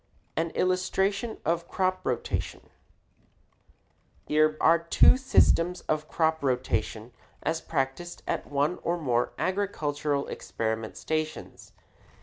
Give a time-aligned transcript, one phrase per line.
[0.35, 2.71] AN ILLUSTRATION OF CROP ROTATION
[4.25, 10.97] Here are two systems of crop rotation as practiced at one or more agricultural experiment
[10.97, 11.73] stations.